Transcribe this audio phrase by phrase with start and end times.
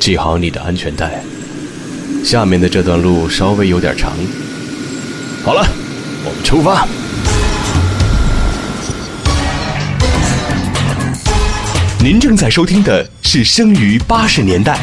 [0.00, 1.22] 系好你的安全带。
[2.24, 4.12] 下面的这段路稍微有点长。
[5.44, 5.62] 好了，
[6.24, 6.88] 我们出发。
[12.02, 14.74] 您正在收听的是《生于八十年代》。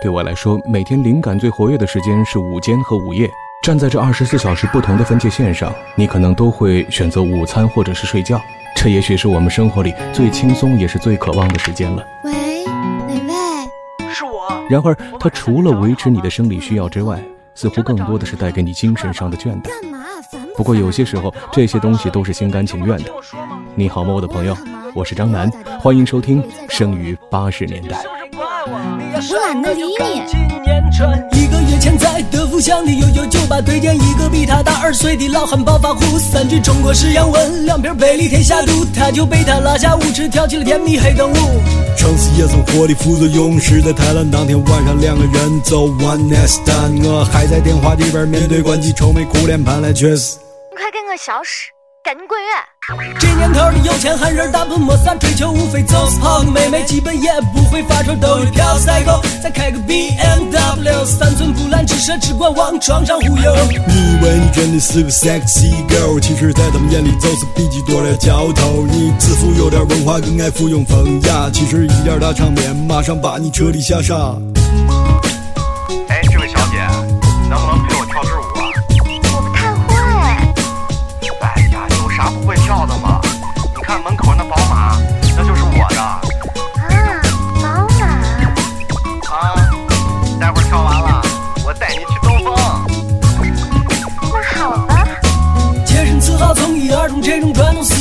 [0.00, 3.28] 对我来说，每天灵感最活跃的时间是午间和午夜。
[3.62, 8.40] 站在这二十四小时不同的分界线上，你可能都会选择午餐或者是睡觉。
[8.76, 12.06] 这也许是我们生活里最轻松也是最渴望的时间了。
[12.24, 14.12] 喂，哪位？
[14.12, 14.48] 是我。
[14.70, 17.20] 然而，它除了维持你的生理需要之外，
[17.54, 19.68] 似乎更多的是带给你精神上的倦怠。
[19.68, 19.98] 干嘛？
[20.30, 23.10] 烦不过有些时候，这些东西都是心甘情愿的。
[23.74, 24.56] 你好吗，我的朋友？
[24.94, 25.50] 我是张楠，
[25.80, 27.96] 欢迎收听《生于八十年代》。
[28.70, 30.22] 我懒得理你。
[31.38, 41.34] 一个月前在德福巷的悠悠酒吧，对见一个比他大二岁的老汉暴发户，三句中国式洋文，两瓶贝利天下肚，他就被他拉下舞池，跳起了甜蜜黑灯舞。
[41.96, 50.36] 城市夜生活的副作用实在泰兰当天晚上，两个人走 one night stand，我还在电话里边面对关机，愁眉苦脸盼来却是。
[50.36, 50.76] 你。
[50.76, 51.70] 快给我消失，
[52.08, 52.48] 赶紧滚远！
[53.20, 63.54] 这年头的有钱汉人大盆没啥追求，无非就是泡个妹妹，基本也不会发愁，兜里飘赛够，再开个 BMW，三寸不烂之舌，只管往床上忽悠。
[63.66, 68.86] 你以为你真的是个 sexy girl，其实，在他们眼里就是比鸡多的浇头。
[68.86, 74.14] 你自负有点文化，更爱附庸风雅，其实一点大场面，马上把你彻底吓傻。
[76.08, 76.78] 哎，这位小姐，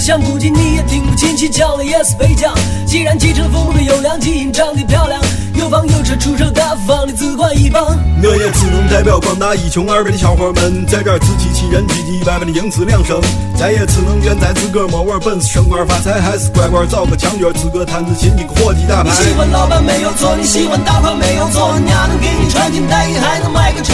[0.08, 2.54] 种传统思想，估计你也听不进去，讲了也是白讲。
[2.86, 5.22] 既然继承父母的优良基因，长得漂亮，
[5.54, 7.84] 有房有车，出手大方的只管一帮。
[8.24, 13.20] 我也只能代表广大一穷二白的小伙们，在这儿自欺欺人、唧唧歪歪的应此两声。
[13.58, 19.10] 咱也只能怨咱自个儿没玩本事，升官发财，还是乖乖找个墙角，自个摊子亲戚伙计打牌。
[19.10, 23.94] 你喜欢老板没有错，你喜欢大款没有错，娘能给你穿金戴银，还能买个车。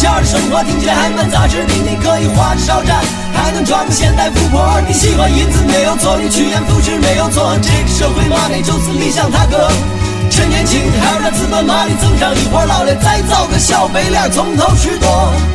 [0.00, 4.80] 丝桥的生活听起来还蛮扎实的，你可以花着少占，还能装个现代富婆。
[4.88, 9.68] 你喜欢银子没有错，你趋炎附势没有错，这个社会嘛，那就是理想他哥。
[10.30, 15.04] 趁年轻还有点资本马力增上，一会儿老了再找个小白脸从头拾掇。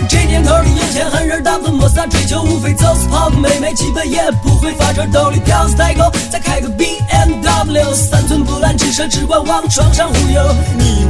[0.08, 10.56] 这年头的有钱狠人大部分没啥追求，无非就是泡个妹妹，基本也不会发愁，兜里票子代购，再开个 BMW，三寸不烂之舌，只管往床上忽悠。
[10.78, 11.08] 你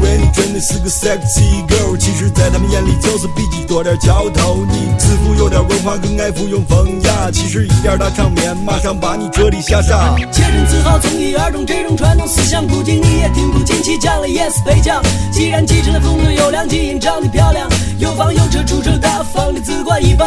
[0.55, 4.65] 你是个 sexy girl，其实，在他们眼里就是比鸡多点嚼头。
[4.65, 10.15] 你自负有点文化，更爱附庸风雅，其实一点大场面，马上把你彻底吓傻。
[10.31, 15.03] 洁身自好，从一而终，这种传统思想，估计你也听不进去，讲了也是白讲。
[15.29, 17.67] 既然继承了父母的优良基因，长得漂亮，
[17.99, 20.25] 有房有车，出手大方你自挂一方。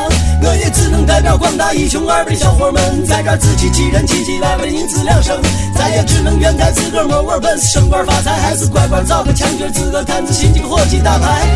[1.08, 5.40] 我也只能代表广大一穷二白的小伙们，在这儿自欺欺人、唧唧歪歪的因此两声。
[5.74, 11.46] 咱也只能怨在自个儿没本事，升官发财，还是乖乖找个墙角，自个摊子亲戚伙计打牌。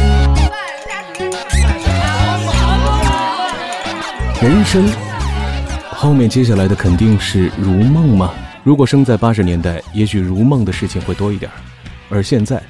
[4.40, 4.90] 人生
[5.90, 8.30] 后面接下来的肯定是如梦吗？
[8.64, 11.54] 如果生在八十年代，也许如梦的事情会多一点儿。
[12.08, 12.60] 而现在，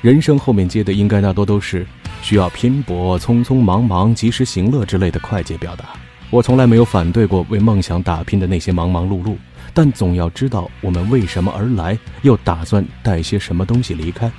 [0.00, 1.86] 人生后面接的应该大多都是
[2.22, 5.84] 需要拼搏、匆匆忙忙、及时行乐之类的快捷表达。
[6.30, 9.34] 我从来没有反对过为梦想打拼的那些忙忙碌碌，
[9.74, 14.30] 但总要知道我们为什么而来，又打算带些什么东西离开。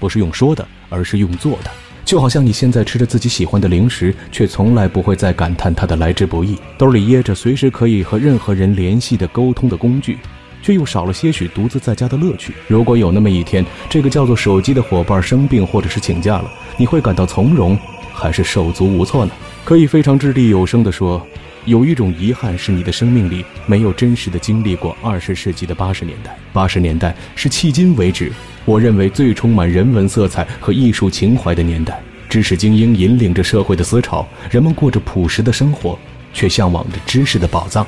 [0.00, 1.70] 不是用说的，而是用做的。
[2.02, 10.18] 就好像你现在吃着自己喜欢的零食，却从来不会再感叹它的来之不易；兜里掖着随时可以和任何人联系的沟通的工具，
[10.62, 12.54] 却又少了些许独自在家的乐趣。
[12.68, 17.78] 如果有那么一天，这个叫做手机的伙伴生病或者是请假了，你会感到从容，
[18.14, 19.32] 还是手足无措呢？
[19.64, 21.24] 可以非常掷地有声地说，
[21.66, 26.36] 有一种遗憾是你的生命里没有真实的经历过二十世纪的八十年代。
[26.52, 28.32] 八十年代是迄今为止
[28.64, 32.00] 我认为最充满人文色彩和艺术情怀的年代。
[32.28, 35.98] 知识精英引领着社会的思潮，人们过着朴实的生活，
[36.32, 37.86] 却向往着知识的宝藏，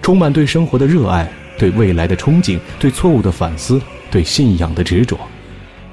[0.00, 1.28] 充满对生活的热爱、
[1.58, 5.18] 对未来的憧憬、对错误的反思、对信仰的执着。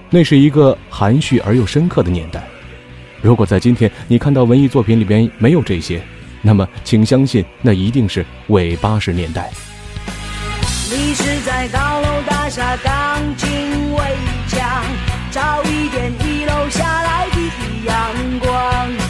[0.09, 2.47] 那是一个含蓄而又深刻的年代。
[3.23, 6.01] 如果在今天你看到文艺作品里边没有这些，
[6.41, 9.49] 那么请相信，那一定是伪八十年代。
[10.91, 13.49] 你是在高楼大厦钢筋
[13.93, 14.03] 围
[14.49, 14.83] 墙，
[15.31, 17.37] 照一点一楼下来的
[17.85, 19.02] 阳光。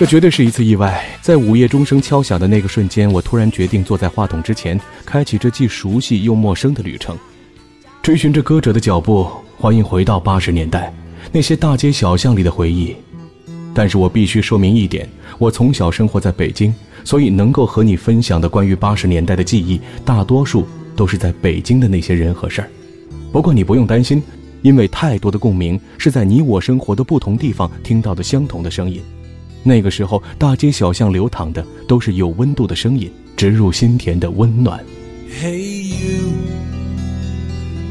[0.00, 1.06] 这绝对是一次意外。
[1.20, 7.14] 在午夜钟声敲响的那个瞬间，我突然决定坐在话筒之前，开启这既熟悉又陌生的旅程，
[8.00, 9.28] 追寻着歌者的脚步。
[9.58, 10.90] 欢迎回到八十年代，
[11.30, 12.96] 那些大街小巷里的回忆。
[13.74, 15.06] 但是我必须说明一点：
[15.36, 16.74] 我从小生活在北京，
[17.04, 20.66] 所以能够和你分享的关于八十年代的记忆，大多数
[20.96, 22.70] 都是在北京的那些人和事儿。
[23.30, 24.22] 不过你不用担心，
[24.62, 29.02] 因为太多的共鸣是在你我生活的不同地方听到的相同的声音。
[29.62, 34.82] 那个时候，大街小巷流淌的都是有温度的声音，植入心田的温暖。
[35.40, 36.32] Hey you,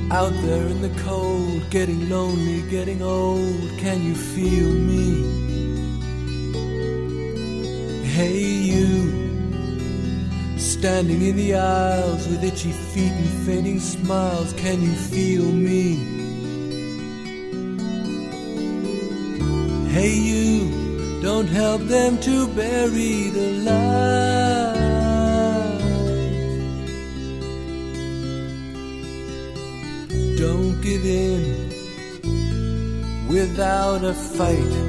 [0.09, 3.39] out there in the cold, getting lonely, getting old,
[3.79, 5.23] can you feel me?
[8.03, 9.11] Hey you,
[10.57, 15.97] standing in the aisles with itchy feet and fading smiles, can you feel me?
[19.93, 20.78] Hey you.
[21.21, 24.79] Don't help them to bury the light.
[30.37, 31.73] Don't give in
[33.27, 34.88] without a fight.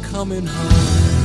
[0.00, 1.21] Coming home.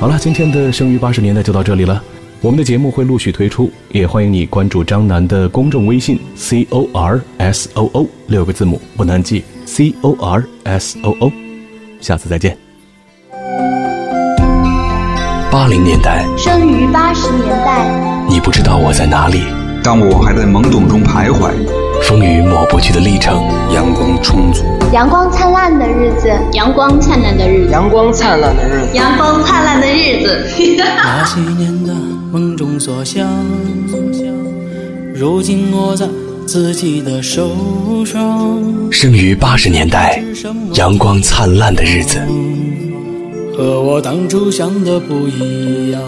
[0.00, 2.02] 好了，今天的生于八十年代就到这里了。
[2.41, 11.29] 我们的节目会陆续推出，也欢迎你关注张楠的公众微信 c o r s o o 六个字母不难记 c o r s o o。
[11.99, 12.57] 下次再见。
[15.51, 17.85] 八零年代，生于八十年代，
[18.29, 19.43] 你不知道我在哪里，
[19.83, 21.51] 当我还在懵懂中徘徊。
[22.03, 23.43] 风雨抹不去的历程，
[23.73, 30.47] 阳光充足，阳光灿烂的日子，阳光灿烂的日子，阳光灿烂的日子，阳光灿烂的日子。
[31.03, 31.93] 那些年的
[32.31, 33.27] 梦中所想，
[35.15, 36.07] 如今握在
[36.45, 37.49] 自己的手
[38.05, 38.91] 上。
[38.91, 40.23] 生于八十年代，
[40.75, 42.19] 阳光灿烂的日子，
[43.57, 46.01] 和我当初想的不一样。